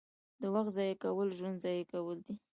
[0.41, 2.33] •د وخت ضایع کول ژوند ضایع کول دي.